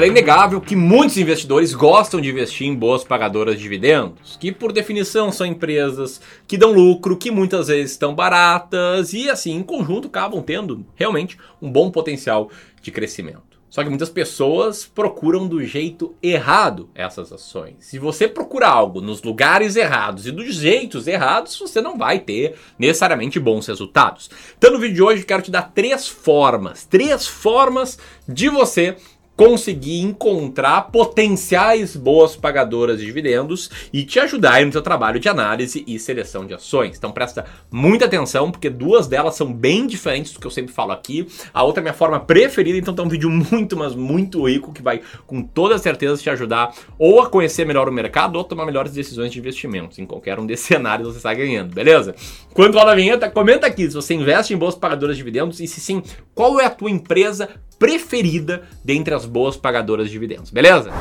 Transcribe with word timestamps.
Olha, 0.00 0.06
é 0.06 0.08
inegável 0.08 0.62
que 0.62 0.74
muitos 0.74 1.18
investidores 1.18 1.74
gostam 1.74 2.22
de 2.22 2.30
investir 2.30 2.66
em 2.66 2.74
boas 2.74 3.04
pagadoras 3.04 3.56
de 3.56 3.62
dividendos, 3.62 4.34
que 4.40 4.50
por 4.50 4.72
definição 4.72 5.30
são 5.30 5.44
empresas 5.44 6.22
que 6.48 6.56
dão 6.56 6.72
lucro, 6.72 7.18
que 7.18 7.30
muitas 7.30 7.68
vezes 7.68 7.92
estão 7.92 8.14
baratas 8.14 9.12
e 9.12 9.28
assim, 9.28 9.54
em 9.54 9.62
conjunto, 9.62 10.08
acabam 10.08 10.42
tendo 10.42 10.86
realmente 10.96 11.36
um 11.60 11.70
bom 11.70 11.90
potencial 11.90 12.48
de 12.80 12.90
crescimento. 12.90 13.60
Só 13.68 13.84
que 13.84 13.90
muitas 13.90 14.08
pessoas 14.08 14.86
procuram 14.86 15.46
do 15.46 15.62
jeito 15.62 16.14
errado 16.22 16.88
essas 16.94 17.30
ações. 17.30 17.74
Se 17.80 17.98
você 17.98 18.26
procura 18.26 18.68
algo 18.68 19.02
nos 19.02 19.22
lugares 19.22 19.76
errados 19.76 20.26
e 20.26 20.32
dos 20.32 20.54
jeitos 20.54 21.06
errados, 21.06 21.58
você 21.58 21.82
não 21.82 21.98
vai 21.98 22.18
ter 22.18 22.54
necessariamente 22.78 23.38
bons 23.38 23.66
resultados. 23.66 24.30
Então 24.56 24.72
no 24.72 24.78
vídeo 24.78 24.94
de 24.94 25.02
hoje 25.02 25.26
quero 25.26 25.42
te 25.42 25.50
dar 25.50 25.72
três 25.74 26.08
formas, 26.08 26.86
três 26.86 27.26
formas 27.26 27.98
de 28.26 28.48
você 28.48 28.96
conseguir 29.40 30.02
encontrar 30.02 30.90
potenciais 30.92 31.96
boas 31.96 32.36
pagadoras 32.36 32.98
de 32.98 33.06
dividendos 33.06 33.70
e 33.90 34.04
te 34.04 34.20
ajudar 34.20 34.62
no 34.66 34.70
seu 34.70 34.82
trabalho 34.82 35.18
de 35.18 35.30
análise 35.30 35.82
e 35.86 35.98
seleção 35.98 36.44
de 36.44 36.52
ações. 36.52 36.98
Então 36.98 37.10
presta 37.10 37.46
muita 37.70 38.04
atenção, 38.04 38.50
porque 38.50 38.68
duas 38.68 39.06
delas 39.06 39.36
são 39.36 39.50
bem 39.50 39.86
diferentes 39.86 40.34
do 40.34 40.40
que 40.40 40.46
eu 40.46 40.50
sempre 40.50 40.74
falo 40.74 40.92
aqui. 40.92 41.26
A 41.54 41.62
outra 41.62 41.80
é 41.80 41.84
minha 41.84 41.94
forma 41.94 42.20
preferida, 42.20 42.76
então 42.76 42.92
tá 42.94 43.02
um 43.02 43.08
vídeo 43.08 43.30
muito, 43.30 43.78
mas 43.78 43.94
muito 43.94 44.46
rico 44.46 44.74
que 44.74 44.82
vai 44.82 45.00
com 45.26 45.42
toda 45.42 45.78
certeza 45.78 46.20
te 46.20 46.28
ajudar 46.28 46.74
ou 46.98 47.22
a 47.22 47.30
conhecer 47.30 47.64
melhor 47.64 47.88
o 47.88 47.92
mercado 47.92 48.36
ou 48.36 48.44
tomar 48.44 48.66
melhores 48.66 48.92
decisões 48.92 49.32
de 49.32 49.38
investimentos. 49.38 49.98
Em 49.98 50.04
qualquer 50.04 50.38
um 50.38 50.44
desses 50.44 50.66
cenários 50.68 51.08
você 51.08 51.16
está 51.16 51.32
ganhando, 51.32 51.74
beleza? 51.74 52.14
Quando 52.52 52.74
rola 52.74 52.94
vinheta, 52.94 53.30
comenta 53.30 53.66
aqui 53.66 53.88
se 53.88 53.94
você 53.94 54.12
investe 54.12 54.52
em 54.52 54.58
boas 54.58 54.74
pagadoras 54.74 55.16
de 55.16 55.22
dividendos 55.22 55.60
e 55.60 55.66
se 55.66 55.80
sim, 55.80 56.02
qual 56.34 56.60
é 56.60 56.66
a 56.66 56.70
tua 56.70 56.90
empresa 56.90 57.48
preferida 57.80 58.62
dentre 58.84 59.14
as 59.14 59.24
boas 59.24 59.56
pagadoras 59.56 60.06
de 60.06 60.12
dividendos, 60.12 60.50
beleza? 60.50 60.92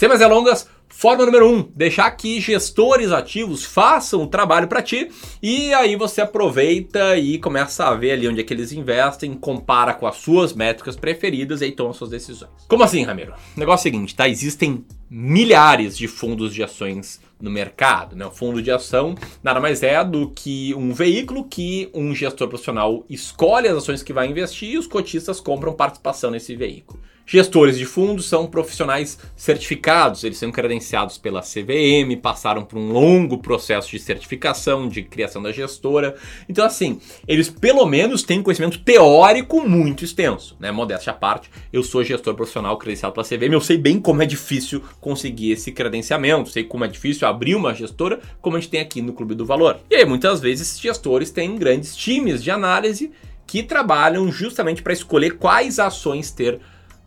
Sem 0.00 0.08
mais 0.08 0.20
delongas, 0.20 0.66
Forma 0.88 1.26
número 1.26 1.46
1, 1.46 1.54
um, 1.54 1.72
deixar 1.74 2.10
que 2.12 2.40
gestores 2.40 3.12
ativos 3.12 3.64
façam 3.64 4.22
o 4.22 4.26
trabalho 4.26 4.66
para 4.66 4.82
ti 4.82 5.08
e 5.42 5.72
aí 5.74 5.94
você 5.94 6.22
aproveita 6.22 7.16
e 7.16 7.38
começa 7.38 7.84
a 7.84 7.94
ver 7.94 8.12
ali 8.12 8.26
onde 8.26 8.40
é 8.40 8.42
que 8.42 8.52
eles 8.52 8.72
investem, 8.72 9.34
compara 9.34 9.92
com 9.92 10.06
as 10.06 10.16
suas 10.16 10.54
métricas 10.54 10.96
preferidas 10.96 11.60
e 11.60 11.66
aí 11.66 11.72
toma 11.72 11.92
suas 11.92 12.08
decisões. 12.08 12.50
Como 12.66 12.82
assim, 12.82 13.04
Ramiro? 13.04 13.34
O 13.56 13.60
negócio 13.60 13.86
é 13.86 13.90
o 13.90 13.92
seguinte, 13.92 14.16
tá? 14.16 14.26
Existem 14.26 14.84
milhares 15.08 15.96
de 15.96 16.08
fundos 16.08 16.54
de 16.54 16.62
ações 16.62 17.20
no 17.40 17.50
mercado. 17.50 18.16
Né? 18.16 18.24
O 18.24 18.30
fundo 18.30 18.62
de 18.62 18.70
ação 18.70 19.14
nada 19.42 19.60
mais 19.60 19.82
é 19.82 20.02
do 20.02 20.30
que 20.30 20.74
um 20.74 20.94
veículo 20.94 21.44
que 21.44 21.90
um 21.94 22.14
gestor 22.14 22.48
profissional 22.48 23.04
escolhe 23.08 23.68
as 23.68 23.76
ações 23.76 24.02
que 24.02 24.14
vai 24.14 24.28
investir 24.28 24.70
e 24.70 24.78
os 24.78 24.86
cotistas 24.86 25.40
compram 25.40 25.74
participação 25.74 26.30
nesse 26.30 26.56
veículo. 26.56 26.98
Gestores 27.26 27.78
de 27.78 27.84
fundos 27.84 28.26
são 28.26 28.46
profissionais 28.46 29.18
certificados, 29.36 30.24
eles 30.24 30.38
são 30.38 30.50
credenciados 30.50 31.16
pela 31.16 31.42
CVM, 31.42 32.20
passaram 32.20 32.64
por 32.64 32.76
um 32.76 32.90
longo 32.90 33.38
processo 33.38 33.90
de 33.90 34.00
certificação, 34.00 34.88
de 34.88 35.02
criação 35.02 35.40
da 35.40 35.52
gestora. 35.52 36.16
Então, 36.48 36.64
assim, 36.64 37.00
eles 37.28 37.48
pelo 37.48 37.86
menos 37.86 38.24
têm 38.24 38.42
conhecimento 38.42 38.80
teórico 38.80 39.60
muito 39.66 40.04
extenso, 40.04 40.56
né? 40.58 40.72
Modéstia 40.72 41.12
à 41.12 41.14
parte, 41.14 41.48
eu 41.72 41.84
sou 41.84 42.02
gestor 42.02 42.34
profissional 42.34 42.76
credenciado 42.76 43.14
pela 43.14 43.26
CVM, 43.26 43.52
eu 43.52 43.60
sei 43.60 43.78
bem 43.78 44.00
como 44.00 44.22
é 44.22 44.26
difícil 44.26 44.82
conseguir 45.00 45.52
esse 45.52 45.70
credenciamento, 45.70 46.50
sei 46.50 46.64
como 46.64 46.84
é 46.84 46.88
difícil 46.88 47.28
abrir 47.28 47.54
uma 47.54 47.72
gestora, 47.72 48.20
como 48.40 48.56
a 48.56 48.60
gente 48.60 48.70
tem 48.70 48.80
aqui 48.80 49.00
no 49.00 49.12
Clube 49.12 49.36
do 49.36 49.46
Valor. 49.46 49.78
E 49.88 49.94
aí, 49.94 50.04
muitas 50.04 50.40
vezes, 50.40 50.68
esses 50.68 50.80
gestores 50.80 51.30
têm 51.30 51.56
grandes 51.56 51.94
times 51.94 52.42
de 52.42 52.50
análise 52.50 53.12
que 53.46 53.62
trabalham 53.62 54.30
justamente 54.30 54.82
para 54.82 54.92
escolher 54.92 55.36
quais 55.36 55.78
ações 55.78 56.30
ter 56.30 56.60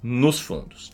nos 0.03 0.39
fundos. 0.39 0.91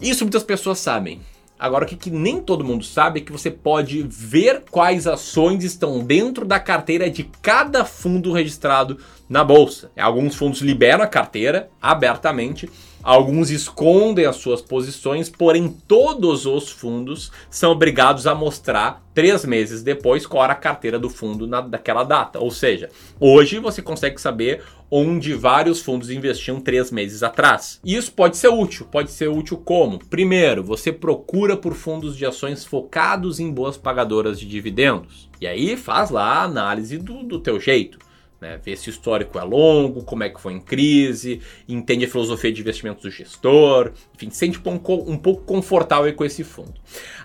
Isso 0.00 0.24
muitas 0.24 0.44
pessoas 0.44 0.78
sabem. 0.78 1.20
Agora, 1.58 1.84
o 1.84 1.88
que, 1.88 1.96
que, 1.96 2.10
nem 2.10 2.40
todo 2.40 2.64
mundo 2.64 2.84
sabe 2.84 3.20
é 3.20 3.22
que 3.22 3.32
você 3.32 3.50
pode 3.50 4.02
ver 4.02 4.64
quais 4.70 5.06
ações 5.06 5.62
estão 5.62 6.02
dentro 6.02 6.46
da 6.46 6.58
carteira 6.58 7.10
de 7.10 7.24
cada 7.42 7.84
fundo 7.84 8.32
registrado 8.32 8.98
na 9.30 9.42
bolsa. 9.42 9.90
Alguns 9.96 10.34
fundos 10.34 10.60
liberam 10.60 11.04
a 11.04 11.06
carteira 11.06 11.70
abertamente 11.80 12.68
Alguns 13.02 13.50
escondem 13.50 14.26
as 14.26 14.36
suas 14.36 14.60
posições, 14.60 15.30
porém 15.30 15.74
todos 15.88 16.44
os 16.44 16.70
fundos 16.70 17.32
são 17.48 17.72
obrigados 17.72 18.26
a 18.26 18.34
mostrar 18.34 19.02
três 19.14 19.42
meses 19.44 19.82
depois 19.82 20.26
qual 20.26 20.44
era 20.44 20.52
a 20.52 20.56
carteira 20.56 20.98
do 20.98 21.08
fundo 21.08 21.46
na, 21.46 21.62
daquela 21.62 22.04
data. 22.04 22.38
Ou 22.38 22.50
seja, 22.50 22.90
hoje 23.18 23.58
você 23.58 23.80
consegue 23.80 24.20
saber 24.20 24.62
onde 24.90 25.32
vários 25.32 25.80
fundos 25.80 26.10
investiam 26.10 26.60
três 26.60 26.90
meses 26.90 27.22
atrás. 27.22 27.80
Isso 27.82 28.12
pode 28.12 28.36
ser 28.36 28.48
útil. 28.48 28.86
Pode 28.90 29.10
ser 29.10 29.28
útil 29.28 29.56
como? 29.56 29.98
Primeiro, 29.98 30.62
você 30.62 30.92
procura 30.92 31.56
por 31.56 31.74
fundos 31.74 32.14
de 32.14 32.26
ações 32.26 32.66
focados 32.66 33.40
em 33.40 33.50
boas 33.50 33.78
pagadoras 33.78 34.38
de 34.38 34.46
dividendos. 34.46 35.30
E 35.40 35.46
aí 35.46 35.74
faz 35.74 36.10
lá 36.10 36.34
a 36.34 36.42
análise 36.42 36.98
do, 36.98 37.22
do 37.22 37.40
teu 37.40 37.58
jeito. 37.58 38.09
Né? 38.40 38.58
Ver 38.64 38.76
se 38.76 38.88
o 38.88 38.90
histórico 38.90 39.38
é 39.38 39.42
longo, 39.42 40.02
como 40.02 40.24
é 40.24 40.30
que 40.30 40.40
foi 40.40 40.54
em 40.54 40.60
crise, 40.60 41.42
entende 41.68 42.06
a 42.06 42.08
filosofia 42.08 42.50
de 42.50 42.62
investimentos 42.62 43.02
do 43.02 43.10
gestor, 43.10 43.92
enfim, 44.14 44.30
sente 44.30 44.58
um 44.58 44.78
pouco, 44.78 45.10
um 45.10 45.18
pouco 45.18 45.42
confortável 45.42 46.10
com 46.14 46.24
esse 46.24 46.42
fundo. 46.42 46.72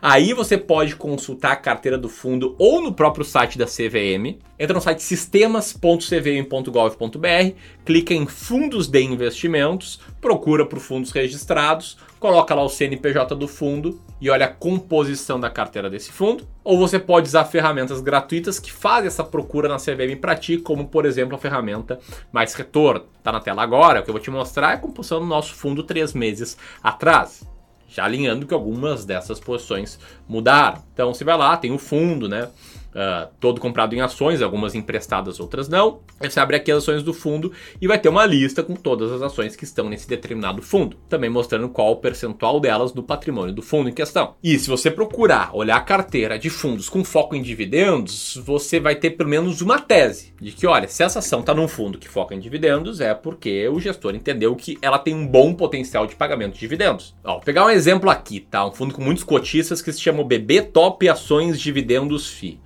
Aí 0.02 0.34
você 0.34 0.58
pode 0.58 0.98
consultar 0.98 1.54
a 1.54 1.56
carteira 1.56 1.98
do 1.98 2.10
fundo 2.10 2.54
ou 2.60 2.82
no 2.82 2.94
próprio 2.94 3.24
site 3.24 3.58
da 3.58 3.66
CVM. 3.66 4.38
Entra 4.60 4.74
no 4.74 4.82
site 4.82 5.02
sistemas.cvm.gov.br, 5.04 7.56
clica 7.86 8.14
em 8.14 8.28
fundos 8.28 8.88
de 8.88 9.02
investimentos, 9.02 10.02
procura 10.20 10.66
por 10.66 10.80
fundos 10.80 11.12
registrados, 11.12 11.98
coloca 12.20 12.54
lá 12.54 12.64
o 12.64 12.70
CNPJ 12.70 13.34
do 13.36 13.48
fundo 13.48 14.02
e 14.20 14.30
olha 14.30 14.46
a 14.46 14.50
composição 14.50 15.40
da 15.40 15.50
carteira 15.50 15.90
desse 15.90 16.12
fundo. 16.12 16.48
Ou 16.64 16.78
você 16.78 16.98
pode 16.98 17.28
usar 17.28 17.46
ferramentas 17.46 18.02
gratuitas 18.02 18.60
que 18.60 18.72
fazem 18.72 19.08
essa 19.08 19.24
procura 19.24 19.68
na 19.68 19.78
CVM 19.78 20.20
para 20.20 20.36
ti, 20.36 20.58
como 20.58 20.88
por 20.88 21.06
exemplo 21.06 21.36
a 21.36 21.40
ferramenta 21.40 22.00
Mais 22.32 22.54
Retorno. 22.54 23.06
Tá 23.24 23.32
na 23.32 23.40
tela 23.40 23.64
agora, 23.64 24.00
o 24.00 24.04
que 24.04 24.10
eu 24.10 24.14
vou 24.14 24.22
te 24.22 24.32
mostrar 24.32 24.72
é 24.72 24.74
a 24.76 24.80
composição 24.80 25.20
do 25.20 25.26
nosso 25.26 25.54
fundo 25.54 25.84
três 25.84 26.14
meses 26.14 26.58
atrás 26.82 27.46
já 27.88 28.04
alinhando 28.04 28.46
que 28.46 28.54
algumas 28.54 29.06
dessas 29.06 29.40
posições 29.40 29.98
mudaram. 30.28 30.84
Então 30.94 31.14
você 31.14 31.24
vai 31.24 31.38
lá, 31.38 31.56
tem 31.56 31.72
o 31.72 31.78
fundo, 31.78 32.28
né? 32.28 32.50
Uh, 32.96 33.30
todo 33.40 33.60
comprado 33.60 33.94
em 33.94 34.02
ações, 34.02 34.42
algumas 34.42 34.74
emprestadas, 34.74 35.40
outras 35.40 35.68
não. 35.68 36.00
Você 36.22 36.40
abre 36.40 36.56
aqui 36.56 36.72
as 36.72 36.80
ações 36.80 37.04
do 37.04 37.14
fundo 37.14 37.52
e 37.82 37.88
vai 37.88 38.00
ter 38.00 38.10
uma 38.10 38.26
lista 38.26 38.64
com 38.64 38.76
todas 38.76 39.12
as 39.12 39.22
ações 39.22 39.56
que 39.56 39.66
estão 39.66 39.90
nesse 39.90 40.08
determinado 40.08 40.62
fundo, 40.62 40.98
também 41.10 41.30
mostrando 41.30 41.70
qual 41.70 41.92
o 41.92 41.98
percentual 41.98 42.60
delas 42.60 42.92
do 42.92 43.04
patrimônio 43.04 43.54
do 43.54 43.62
fundo 43.62 43.90
em 43.90 43.94
questão. 43.94 44.36
E 44.42 44.58
se 44.58 44.70
você 44.70 44.90
procurar 44.90 45.52
olhar 45.54 45.76
a 45.76 45.82
carteira 45.82 46.40
de 46.40 46.50
fundos 46.50 46.88
com 46.88 47.04
foco 47.04 47.36
em 47.36 47.42
dividendos, 47.42 48.40
você 48.44 48.80
vai 48.80 48.96
ter 48.96 49.12
pelo 49.12 49.30
menos 49.30 49.62
uma 49.62 49.80
tese 49.80 50.34
de 50.40 50.52
que, 50.52 50.66
olha, 50.66 50.88
se 50.88 51.04
essa 51.04 51.20
ação 51.20 51.42
está 51.42 51.54
num 51.54 51.68
fundo 51.68 51.98
que 51.98 52.08
foca 52.08 52.34
em 52.34 52.40
dividendos, 52.40 53.02
é 53.02 53.14
porque 53.14 53.68
o 53.68 53.80
gestor 53.80 54.16
entendeu 54.16 54.56
que 54.56 54.78
ela 54.82 55.00
tem 55.00 55.14
um 55.14 55.28
bom 55.28 55.54
potencial 55.54 56.08
de 56.08 56.16
pagamento 56.16 56.54
de 56.54 56.60
dividendos. 56.60 57.16
Ó, 57.24 57.34
vou 57.34 57.42
pegar 57.42 57.66
um 57.66 57.70
exemplo 57.70 58.10
aqui, 58.10 58.40
tá? 58.40 58.66
Um 58.66 58.72
fundo 58.72 58.94
com 58.94 59.02
muitos 59.02 59.24
cotistas 59.24 59.82
que 59.82 59.92
se 59.92 60.00
chama 60.00 60.24
BB 60.24 60.62
Top 60.64 61.08
Ações 61.08 61.60
Dividendos 61.60 62.30
FI. 62.30 62.60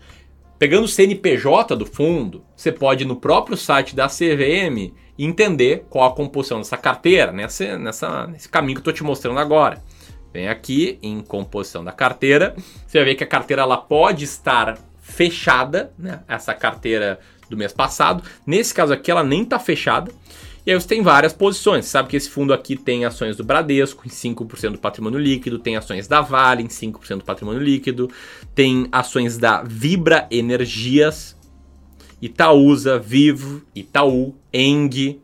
Pegando 0.59 0.83
o 0.83 0.87
CNPJ 0.89 1.73
do 1.73 1.85
fundo, 1.85 2.43
você 2.53 2.69
pode 2.69 3.05
no 3.05 3.15
próprio 3.15 3.55
site 3.55 3.95
da 3.95 4.07
CVM 4.09 4.93
entender 5.17 5.85
qual 5.89 6.09
a 6.09 6.13
composição 6.13 6.57
dessa 6.57 6.75
carteira, 6.75 7.31
nessa, 7.31 7.77
nessa, 7.77 8.27
nesse 8.27 8.49
caminho 8.49 8.75
que 8.75 8.79
eu 8.79 8.91
estou 8.91 8.93
te 8.93 9.01
mostrando 9.01 9.39
agora. 9.39 9.81
Vem 10.33 10.49
aqui 10.49 10.99
em 11.01 11.21
composição 11.21 11.81
da 11.81 11.93
carteira, 11.93 12.55
você 12.85 12.97
vai 12.97 13.05
ver 13.05 13.15
que 13.15 13.23
a 13.23 13.27
carteira 13.27 13.61
ela 13.61 13.77
pode 13.77 14.25
estar 14.25 14.77
fechada, 14.99 15.93
né? 15.97 16.23
essa 16.27 16.53
carteira 16.53 17.21
do 17.49 17.55
mês 17.55 17.71
passado. 17.71 18.21
Nesse 18.45 18.73
caso 18.73 18.91
aqui 18.91 19.09
ela 19.09 19.23
nem 19.23 19.43
está 19.43 19.59
fechada. 19.59 20.11
E 20.69 20.71
aí 20.71 20.79
você 20.79 20.87
tem 20.87 21.01
várias 21.01 21.33
posições. 21.33 21.85
Você 21.85 21.91
sabe 21.93 22.09
que 22.09 22.15
esse 22.15 22.29
fundo 22.29 22.53
aqui 22.53 22.77
tem 22.77 23.03
ações 23.03 23.35
do 23.35 23.43
Bradesco 23.43 24.05
em 24.05 24.09
5% 24.11 24.73
do 24.73 24.77
patrimônio 24.77 25.17
líquido, 25.17 25.57
tem 25.57 25.75
ações 25.75 26.07
da 26.07 26.21
Vale 26.21 26.61
em 26.61 26.67
5% 26.67 27.17
do 27.17 27.23
patrimônio 27.23 27.59
líquido, 27.59 28.07
tem 28.53 28.87
ações 28.91 29.35
da 29.35 29.63
Vibra 29.63 30.27
Energias, 30.29 31.35
Itaúsa, 32.21 32.99
Vivo, 32.99 33.63
Itaú, 33.73 34.35
Eng, 34.53 35.19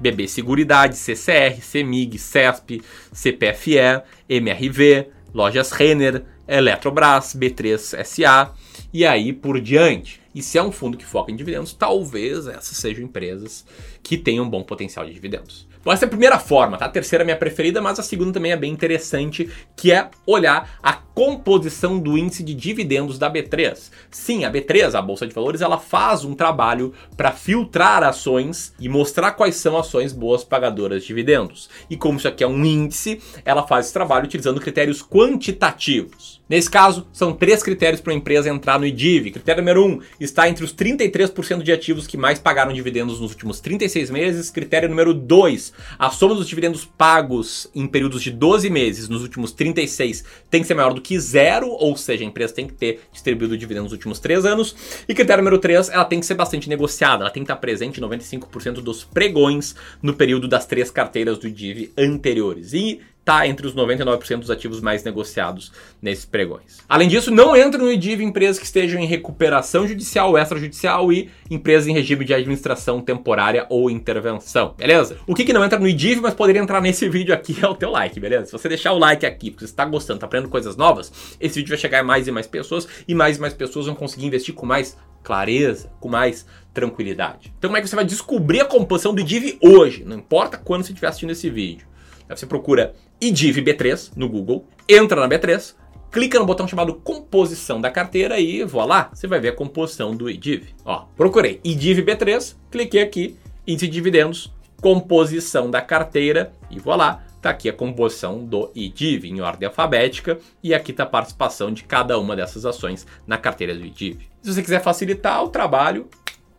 BB 0.00 0.26
Seguridade, 0.26 0.96
CCR, 0.96 1.60
CEMIG, 1.60 2.16
CESP, 2.16 2.80
CPFE, 3.12 4.00
MRV, 4.26 5.08
Lojas 5.34 5.70
Renner, 5.72 6.24
Eletrobras, 6.48 7.36
B3 7.36 8.02
SA 8.06 8.54
e 8.90 9.04
aí 9.04 9.34
por 9.34 9.60
diante. 9.60 10.21
E 10.34 10.42
se 10.42 10.58
é 10.58 10.62
um 10.62 10.72
fundo 10.72 10.96
que 10.96 11.04
foca 11.04 11.30
em 11.30 11.36
dividendos, 11.36 11.72
talvez 11.72 12.46
essas 12.46 12.76
sejam 12.76 13.04
empresas 13.04 13.64
que 14.02 14.16
tenham 14.16 14.44
um 14.44 14.50
bom 14.50 14.62
potencial 14.62 15.04
de 15.04 15.12
dividendos. 15.12 15.66
Bom, 15.84 15.92
essa 15.92 16.04
é 16.04 16.06
a 16.06 16.10
primeira 16.10 16.38
forma, 16.38 16.78
tá? 16.78 16.86
A 16.86 16.88
terceira 16.88 17.24
é 17.24 17.26
minha 17.26 17.36
preferida, 17.36 17.82
mas 17.82 17.98
a 17.98 18.02
segunda 18.02 18.32
também 18.32 18.52
é 18.52 18.56
bem 18.56 18.72
interessante, 18.72 19.50
que 19.76 19.90
é 19.90 20.08
olhar 20.24 20.78
a 20.80 20.92
composição 21.14 21.98
do 21.98 22.16
índice 22.16 22.42
de 22.42 22.54
dividendos 22.54 23.18
da 23.18 23.30
B3. 23.30 23.90
Sim, 24.10 24.44
a 24.44 24.50
B3, 24.50 24.94
a 24.94 25.02
bolsa 25.02 25.26
de 25.26 25.34
valores, 25.34 25.60
ela 25.60 25.78
faz 25.78 26.24
um 26.24 26.34
trabalho 26.34 26.92
para 27.16 27.32
filtrar 27.32 28.02
ações 28.02 28.74
e 28.80 28.88
mostrar 28.88 29.32
quais 29.32 29.56
são 29.56 29.76
ações 29.76 30.12
boas 30.12 30.44
pagadoras 30.44 31.02
de 31.02 31.08
dividendos. 31.08 31.68
E 31.88 31.96
como 31.96 32.18
isso 32.18 32.28
aqui 32.28 32.42
é 32.42 32.48
um 32.48 32.64
índice, 32.64 33.20
ela 33.44 33.66
faz 33.66 33.86
esse 33.86 33.94
trabalho 33.94 34.24
utilizando 34.24 34.60
critérios 34.60 35.02
quantitativos. 35.02 36.40
Nesse 36.48 36.70
caso, 36.70 37.06
são 37.12 37.32
três 37.32 37.62
critérios 37.62 38.00
para 38.00 38.12
uma 38.12 38.18
empresa 38.18 38.50
entrar 38.50 38.78
no 38.78 38.86
IDIV. 38.86 39.30
Critério 39.30 39.62
número 39.62 39.86
um 39.86 40.00
está 40.20 40.48
entre 40.48 40.64
os 40.64 40.74
33% 40.74 41.62
de 41.62 41.72
ativos 41.72 42.06
que 42.06 42.16
mais 42.16 42.38
pagaram 42.38 42.72
dividendos 42.72 43.20
nos 43.20 43.30
últimos 43.30 43.60
36 43.60 44.10
meses. 44.10 44.50
Critério 44.50 44.88
número 44.88 45.14
2, 45.14 45.72
a 45.98 46.10
soma 46.10 46.34
dos 46.34 46.46
dividendos 46.46 46.84
pagos 46.84 47.70
em 47.74 47.86
períodos 47.86 48.22
de 48.22 48.30
12 48.30 48.68
meses 48.68 49.08
nos 49.08 49.22
últimos 49.22 49.52
36 49.52 50.24
tem 50.50 50.60
que 50.60 50.66
ser 50.66 50.74
maior 50.74 50.92
do 50.92 51.00
que 51.02 51.18
zero, 51.18 51.68
ou 51.68 51.96
seja, 51.96 52.24
a 52.24 52.26
empresa 52.26 52.54
tem 52.54 52.66
que 52.66 52.74
ter 52.74 53.00
distribuído 53.12 53.58
dividendos 53.58 53.90
nos 53.90 53.92
últimos 53.92 54.18
3 54.18 54.46
anos. 54.46 54.74
E 55.08 55.14
critério 55.14 55.42
número 55.42 55.58
3, 55.58 55.90
ela 55.90 56.04
tem 56.04 56.20
que 56.20 56.26
ser 56.26 56.34
bastante 56.34 56.68
negociada, 56.68 57.24
ela 57.24 57.30
tem 57.30 57.42
que 57.42 57.50
estar 57.50 57.60
presente 57.60 58.00
em 58.00 58.02
95% 58.02 58.74
dos 58.74 59.04
pregões 59.04 59.74
no 60.00 60.14
período 60.14 60.48
das 60.48 60.64
três 60.64 60.90
carteiras 60.90 61.38
do 61.38 61.48
IDIV 61.48 61.92
anteriores. 61.98 62.72
E 62.72 63.00
está 63.22 63.46
entre 63.46 63.66
os 63.66 63.74
99% 63.74 64.40
dos 64.40 64.50
ativos 64.50 64.80
mais 64.80 65.04
negociados 65.04 65.72
nesses 66.00 66.24
pregões. 66.24 66.78
Além 66.88 67.08
disso, 67.08 67.30
não 67.30 67.56
entram 67.56 67.84
no 67.84 67.92
IDIV 67.92 68.24
empresas 68.24 68.58
que 68.58 68.64
estejam 68.64 69.00
em 69.00 69.06
recuperação 69.06 69.86
judicial 69.86 70.36
extrajudicial 70.36 71.12
e 71.12 71.30
empresas 71.48 71.86
em 71.86 71.92
regime 71.92 72.24
de 72.24 72.34
administração 72.34 73.00
temporária 73.00 73.64
ou 73.70 73.88
intervenção, 73.88 74.74
beleza? 74.76 75.18
O 75.24 75.34
que, 75.34 75.44
que 75.44 75.52
não 75.52 75.64
entra 75.64 75.78
no 75.78 75.88
IDIV, 75.88 76.20
mas 76.20 76.34
poderia 76.34 76.60
entrar 76.60 76.80
nesse 76.80 77.08
vídeo 77.08 77.32
aqui 77.32 77.56
é 77.62 77.68
o 77.68 77.76
teu 77.76 77.90
like, 77.90 78.18
beleza? 78.18 78.46
Se 78.46 78.52
você 78.52 78.68
deixar 78.68 78.92
o 78.92 78.98
like 78.98 79.24
aqui, 79.24 79.52
porque 79.52 79.66
você 79.66 79.72
está 79.72 79.84
gostando, 79.84 80.16
está 80.16 80.26
aprendendo 80.26 80.50
coisas 80.50 80.76
novas, 80.76 81.36
esse 81.40 81.54
vídeo 81.54 81.70
vai 81.70 81.78
chegar 81.78 82.00
a 82.00 82.04
mais 82.04 82.26
e 82.26 82.32
mais 82.32 82.48
pessoas 82.48 82.88
e 83.06 83.14
mais 83.14 83.36
e 83.36 83.40
mais 83.40 83.54
pessoas 83.54 83.86
vão 83.86 83.94
conseguir 83.94 84.26
investir 84.26 84.52
com 84.52 84.66
mais 84.66 84.96
clareza, 85.22 85.92
com 86.00 86.08
mais 86.08 86.44
tranquilidade. 86.74 87.52
Então 87.56 87.70
como 87.70 87.76
é 87.76 87.80
que 87.80 87.86
você 87.86 87.94
vai 87.94 88.04
descobrir 88.04 88.60
a 88.60 88.64
composição 88.64 89.14
do 89.14 89.20
IDIV 89.20 89.58
hoje? 89.60 90.02
Não 90.04 90.16
importa 90.16 90.58
quando 90.58 90.82
você 90.82 90.90
estiver 90.90 91.06
assistindo 91.06 91.30
esse 91.30 91.48
vídeo. 91.48 91.91
Você 92.28 92.46
procura 92.46 92.94
IDIV 93.20 93.62
B3 93.62 94.12
no 94.16 94.28
Google, 94.28 94.66
entra 94.88 95.20
na 95.20 95.28
B3, 95.28 95.74
clica 96.10 96.38
no 96.38 96.46
botão 96.46 96.68
chamado 96.68 96.94
composição 96.94 97.80
da 97.80 97.90
carteira 97.90 98.38
e 98.38 98.64
lá, 98.64 99.10
você 99.12 99.26
vai 99.26 99.40
ver 99.40 99.48
a 99.48 99.56
composição 99.56 100.14
do 100.14 100.28
IDIV. 100.28 100.74
Ó, 100.84 101.06
procurei 101.16 101.60
IDIV 101.64 102.02
B3, 102.02 102.56
cliquei 102.70 103.02
aqui, 103.02 103.36
índice 103.66 103.86
de 103.86 103.92
dividendos, 103.92 104.52
composição 104.80 105.70
da 105.70 105.80
carteira 105.80 106.52
e 106.70 106.80
lá, 106.84 107.24
tá 107.40 107.50
aqui 107.50 107.68
a 107.68 107.72
composição 107.72 108.44
do 108.44 108.70
IDIV 108.74 109.28
em 109.28 109.40
ordem 109.40 109.66
alfabética 109.66 110.38
e 110.62 110.74
aqui 110.74 110.92
tá 110.92 111.02
a 111.04 111.06
participação 111.06 111.72
de 111.72 111.82
cada 111.82 112.18
uma 112.18 112.36
dessas 112.36 112.66
ações 112.66 113.06
na 113.26 113.38
carteira 113.38 113.74
do 113.74 113.84
IDIV. 113.84 114.28
Se 114.42 114.52
você 114.52 114.62
quiser 114.62 114.82
facilitar 114.82 115.42
o 115.42 115.48
trabalho, 115.48 116.08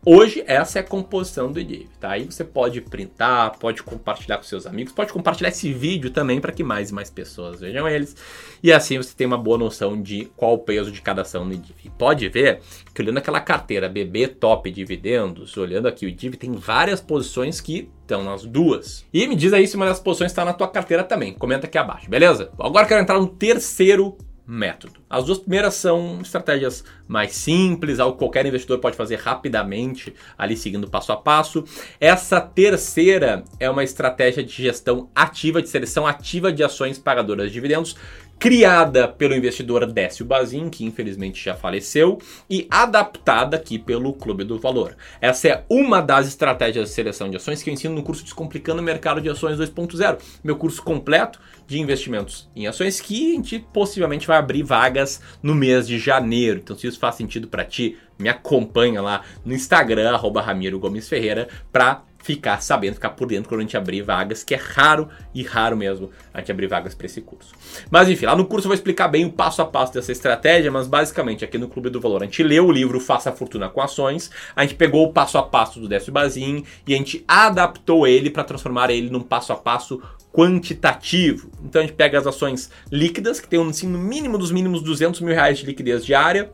Hoje, 0.05 0.44
essa 0.47 0.79
é 0.79 0.81
a 0.81 0.85
composição 0.85 1.50
do 1.50 1.61
IDIV, 1.61 1.88
tá? 1.97 2.11
Aí 2.11 2.25
você 2.25 2.44
pode 2.44 2.81
printar, 2.81 3.57
pode 3.57 3.81
compartilhar 3.81 4.35
com 4.35 4.44
seus 4.44 4.67
amigos, 4.67 4.91
pode 4.91 5.13
compartilhar 5.13 5.47
esse 5.47 5.71
vídeo 5.71 6.09
também 6.09 6.41
para 6.41 6.51
que 6.51 6.61
mais 6.61 6.89
e 6.89 6.94
mais 6.94 7.09
pessoas 7.09 7.61
vejam 7.61 7.88
eles. 7.88 8.13
E 8.61 8.73
assim 8.73 8.97
você 8.97 9.15
tem 9.15 9.25
uma 9.25 9.38
boa 9.38 9.57
noção 9.57 10.01
de 10.01 10.25
qual 10.35 10.55
o 10.55 10.57
peso 10.57 10.91
de 10.91 11.01
cada 11.01 11.21
ação 11.21 11.45
no 11.45 11.53
IDIV. 11.53 11.75
E 11.85 11.89
pode 11.89 12.27
ver 12.27 12.59
que 12.94 13.01
olhando 13.01 13.19
aquela 13.19 13.39
carteira 13.39 13.88
BB 13.88 14.27
Top 14.27 14.69
Dividendos, 14.69 15.55
olhando 15.55 15.88
aqui 15.88 16.06
o 16.06 16.09
IDIV, 16.09 16.35
tem 16.35 16.51
várias 16.51 16.99
posições 16.99 17.61
que 17.61 17.89
estão 18.01 18.25
nas 18.25 18.44
duas. 18.44 19.06
E 19.13 19.25
me 19.25 19.38
diz 19.38 19.53
aí 19.53 19.65
se 19.65 19.77
uma 19.77 19.85
dessas 19.85 20.03
posições 20.03 20.31
está 20.31 20.44
na 20.44 20.51
tua 20.51 20.67
carteira 20.67 21.06
também. 21.06 21.33
Comenta 21.33 21.65
aqui 21.65 21.77
abaixo, 21.77 22.09
beleza? 22.09 22.51
Agora 22.59 22.85
quero 22.85 23.01
entrar 23.01 23.21
no 23.21 23.27
terceiro 23.27 24.17
método. 24.45 25.00
As 25.10 25.25
duas 25.25 25.40
primeiras 25.40 25.75
são 25.75 26.19
estratégias 26.22 26.84
mais 27.07 27.34
simples, 27.34 28.00
algo 28.00 28.13
que 28.13 28.19
qualquer 28.19 28.45
investidor 28.45 28.80
pode 28.80 28.98
fazer 28.98 29.16
rapidamente, 29.18 30.13
ali 30.38 30.57
seguindo 30.57 30.90
passo 30.90 31.12
a 31.12 31.18
passo. 31.18 31.63
Essa 32.00 32.42
terceira 32.42 33.44
é 33.60 33.69
uma 33.69 33.84
estratégia 33.84 34.44
de 34.44 34.51
gestão 34.51 35.10
ativa, 35.16 35.62
de 35.62 35.69
seleção 35.69 36.06
ativa 36.06 36.51
de 36.51 36.63
ações 36.63 37.00
pagadoras 37.00 37.48
de 37.48 37.54
dividendos, 37.54 37.95
criada 38.44 39.07
pelo 39.07 39.34
investidor 39.34 39.86
Décio 39.86 40.25
Bazin, 40.25 40.68
que 40.69 40.84
infelizmente 40.84 41.42
já 41.42 41.56
faleceu, 41.56 42.19
e 42.50 42.68
adaptada 42.69 43.56
aqui 43.56 43.80
pelo 43.80 44.12
Clube 44.12 44.44
do 44.44 44.60
Valor. 44.60 44.98
Essa 45.22 45.48
é 45.48 45.66
uma 45.69 46.01
das 46.01 46.28
estratégias 46.28 46.90
de 46.90 46.94
seleção 46.94 47.30
de 47.30 47.38
ações 47.38 47.63
que 47.63 47.69
eu 47.69 47.74
ensino 47.74 47.95
no 47.95 48.04
curso 48.04 48.22
Descomplicando 48.22 48.81
o 48.81 48.84
Mercado 48.84 49.22
de 49.22 49.30
Ações 49.30 49.57
2.0, 49.57 50.19
meu 50.44 50.57
curso 50.57 50.84
completo 50.84 51.40
de 51.66 51.80
investimentos 51.80 52.50
em 52.54 52.68
ações 52.68 53.00
que 53.00 53.31
a 53.31 53.36
gente 53.36 53.60
possivelmente 53.72 54.28
vai 54.28 54.40
abrir 54.40 54.62
vagas 54.62 55.22
no 55.42 55.56
mês 55.56 55.88
de 55.88 55.98
janeiro. 55.98 56.60
Então, 56.62 56.78
se 56.78 56.86
isso 56.86 57.00
faz 57.00 57.16
sentido 57.16 57.48
para 57.48 57.63
ti, 57.63 57.98
me 58.19 58.28
acompanha 58.28 59.01
lá 59.01 59.22
no 59.45 59.54
Instagram, 59.54 60.12
arroba 60.12 60.42
Ramiro 60.42 60.81
Gomes 60.81 61.07
Ferreira, 61.07 61.48
para 61.72 62.04
ficar 62.23 62.61
sabendo, 62.61 62.95
ficar 62.95 63.11
por 63.11 63.27
dentro 63.27 63.49
quando 63.49 63.59
a 63.59 63.63
gente 63.63 63.75
abrir 63.75 64.01
vagas, 64.01 64.43
que 64.43 64.55
é 64.55 64.57
raro 64.57 65.09
e 65.35 65.43
raro 65.43 65.75
mesmo 65.75 66.09
a 66.33 66.39
gente 66.39 66.51
abrir 66.51 66.67
vagas 66.67 66.95
para 66.95 67.05
esse 67.05 67.21
curso. 67.21 67.53
Mas 67.91 68.07
enfim, 68.07 68.25
lá 68.25 68.35
no 68.35 68.45
curso 68.45 68.65
eu 68.65 68.69
vou 68.69 68.75
explicar 68.75 69.09
bem 69.09 69.25
o 69.25 69.31
passo 69.31 69.61
a 69.61 69.65
passo 69.65 69.93
dessa 69.93 70.11
estratégia, 70.11 70.71
mas 70.71 70.87
basicamente 70.87 71.43
aqui 71.43 71.57
no 71.57 71.67
Clube 71.67 71.89
do 71.89 71.99
Valor 71.99 72.23
a 72.23 72.25
gente 72.25 72.41
leu 72.41 72.67
o 72.67 72.71
livro 72.71 72.97
Faça 73.01 73.29
a 73.29 73.33
Fortuna 73.33 73.67
com 73.67 73.81
Ações, 73.81 74.31
a 74.55 74.61
gente 74.61 74.75
pegou 74.75 75.05
o 75.05 75.11
passo 75.11 75.37
a 75.37 75.43
passo 75.43 75.81
do 75.81 75.87
Décio 75.87 76.13
Bazin 76.13 76.63
e 76.87 76.93
a 76.93 76.97
gente 76.97 77.25
adaptou 77.27 78.07
ele 78.07 78.29
para 78.29 78.45
transformar 78.45 78.89
ele 78.89 79.09
num 79.09 79.21
passo 79.21 79.51
a 79.51 79.57
passo 79.57 80.01
quantitativo. 80.31 81.51
Então 81.63 81.81
a 81.81 81.85
gente 81.85 81.95
pega 81.95 82.17
as 82.17 82.25
ações 82.25 82.71
líquidas, 82.89 83.41
que 83.41 83.47
tem 83.49 83.59
um, 83.59 83.69
assim, 83.69 83.87
no 83.87 83.99
mínimo 83.99 84.37
dos 84.37 84.51
mínimos 84.51 84.81
200 84.81 85.19
mil 85.19 85.33
reais 85.33 85.59
de 85.59 85.65
liquidez 85.65 86.05
diária, 86.05 86.49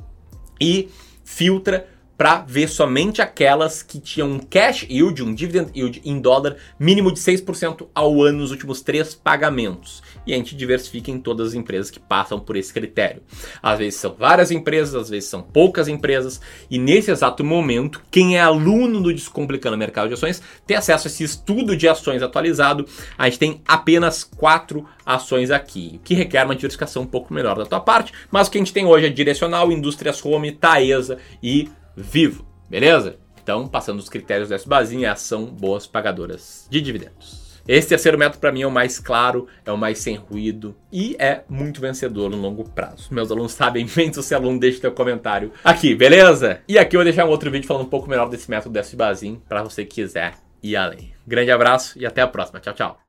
e 0.60 0.90
filtra 1.24 1.88
para 2.20 2.40
ver 2.46 2.68
somente 2.68 3.22
aquelas 3.22 3.82
que 3.82 3.98
tinham 3.98 4.30
um 4.30 4.40
cash 4.40 4.86
yield, 4.90 5.24
um 5.24 5.34
dividend 5.34 5.72
yield 5.74 6.02
em 6.04 6.20
dólar 6.20 6.58
mínimo 6.78 7.14
de 7.14 7.20
6% 7.22 7.88
ao 7.96 8.22
ano 8.22 8.40
nos 8.40 8.52
últimos 8.52 8.82
três 8.82 9.16
pagamentos. 9.16 10.04
E 10.28 10.34
a 10.34 10.36
gente 10.36 10.54
diversifica 10.54 11.10
em 11.10 11.18
todas 11.18 11.48
as 11.48 11.54
empresas 11.54 11.90
que 11.90 11.98
passam 11.98 12.38
por 12.38 12.58
esse 12.58 12.74
critério. 12.74 13.22
Às 13.64 13.80
vezes 13.80 14.02
são 14.02 14.14
várias 14.14 14.52
empresas, 14.52 14.96
às 14.96 15.10
vezes 15.10 15.30
são 15.30 15.42
poucas 15.42 15.88
empresas, 15.88 16.42
e 16.70 16.78
nesse 16.78 17.10
exato 17.10 17.42
momento, 17.42 18.02
quem 18.12 18.36
é 18.36 18.42
aluno 18.42 19.00
do 19.00 19.14
Descomplicando 19.14 19.78
o 19.78 19.80
Mercado 19.80 20.10
de 20.10 20.16
Ações 20.16 20.42
tem 20.68 20.76
acesso 20.76 21.08
a 21.08 21.10
esse 21.10 21.24
estudo 21.24 21.74
de 21.74 21.88
ações 21.88 22.22
atualizado. 22.22 22.86
A 23.18 23.30
gente 23.30 23.40
tem 23.40 23.62
apenas 23.66 24.26
quatro 24.26 24.86
ações 25.06 25.52
aqui, 25.52 25.94
o 25.96 26.00
que 26.00 26.16
requer 26.16 26.44
uma 26.44 26.56
diversificação 26.56 27.04
um 27.04 27.08
pouco 27.08 27.34
melhor 27.34 27.58
da 27.58 27.66
tua 27.66 27.80
parte, 27.80 28.12
mas 28.30 28.50
o 28.50 28.52
que 28.52 28.58
a 28.58 28.62
gente 28.62 28.74
tem 28.74 28.86
hoje 28.86 29.06
é 29.06 29.10
direcional, 29.10 29.72
indústrias 29.72 30.24
home, 30.24 30.52
Taesa 30.52 31.18
e 31.42 31.70
vivo, 32.02 32.46
beleza? 32.70 33.18
Então, 33.42 33.68
passando 33.68 34.00
os 34.00 34.10
critérios 34.10 34.50
dessa 34.50 34.68
basinha, 34.68 35.16
são 35.16 35.46
boas 35.46 35.88
pagadoras 35.88 36.68
de 36.70 36.82
dividendos. 36.82 37.50
Esse 37.68 37.90
terceiro 37.90 38.18
método 38.18 38.40
para 38.40 38.52
mim 38.52 38.64
é 38.64 38.68
o 38.68 38.72
mais 38.72 38.98
claro, 38.98 39.48
é 39.64 39.72
o 39.72 39.78
mais 39.78 40.00
sem 40.00 40.16
ruído 40.16 40.76
e 40.92 41.16
é 41.20 41.44
muito 41.48 41.80
vencedor 41.80 42.30
no 42.30 42.38
longo 42.38 42.68
prazo. 42.68 43.14
Meus 43.14 43.30
alunos 43.30 43.52
sabem 43.54 43.86
bem, 43.86 44.12
se 44.12 44.22
você 44.22 44.34
aluno, 44.34 44.60
deixe 44.60 44.80
teu 44.80 44.92
comentário 44.92 45.52
aqui, 45.64 45.94
beleza? 45.94 46.62
E 46.68 46.80
aqui 46.80 46.96
eu 46.96 47.00
vou 47.00 47.06
deixar 47.06 47.26
um 47.26 47.30
outro 47.30 47.52
vídeo 47.52 47.68
falando 47.68 47.86
um 47.86 47.90
pouco 47.90 48.10
melhor 48.10 48.28
desse 48.28 48.50
método 48.50 48.74
desse 48.74 48.96
basinho 48.96 49.42
para 49.48 49.62
você 49.62 49.86
quiser 49.86 50.34
ir 50.64 50.76
além. 50.76 51.14
Grande 51.28 51.52
abraço 51.52 51.98
e 52.00 52.08
até 52.08 52.22
a 52.22 52.28
próxima. 52.28 52.60
Tchau, 52.60 52.74
tchau. 52.74 53.00